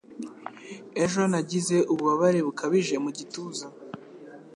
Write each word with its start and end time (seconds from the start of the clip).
Ejo 1.03 1.21
nagize 1.31 1.77
ububabare 1.91 2.39
bukabije 2.47 2.95
mu 3.03 3.09
gituza. 3.17 3.67